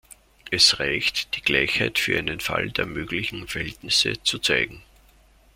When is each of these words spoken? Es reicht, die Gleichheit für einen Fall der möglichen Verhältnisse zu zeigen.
Es 0.49 0.79
reicht, 0.79 1.35
die 1.37 1.41
Gleichheit 1.43 1.99
für 1.99 2.17
einen 2.17 2.39
Fall 2.39 2.71
der 2.71 2.87
möglichen 2.87 3.47
Verhältnisse 3.47 4.13
zu 4.23 4.39
zeigen. 4.39 4.81